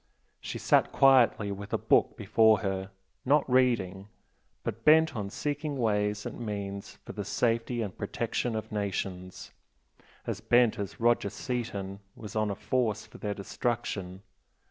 She 0.39 0.57
sat 0.57 0.91
quietly 0.91 1.51
with 1.51 1.73
a 1.73 1.77
book 1.77 2.17
before 2.17 2.61
her, 2.61 2.89
not 3.23 3.47
reading, 3.47 4.07
but 4.63 4.83
bent 4.83 5.15
on 5.15 5.29
seeking 5.29 5.77
ways 5.77 6.25
and 6.25 6.43
means 6.43 6.97
for 7.05 7.11
the 7.13 7.23
safety 7.23 7.83
and 7.83 7.95
protection 7.95 8.55
of 8.55 8.71
nations, 8.71 9.51
as 10.25 10.41
bent 10.41 10.79
as 10.79 10.99
Roger 10.99 11.29
Seaton 11.29 11.99
was 12.15 12.35
on 12.35 12.49
a 12.49 12.55
force 12.55 13.05
for 13.05 13.19
their 13.19 13.35
destruction. 13.35 14.23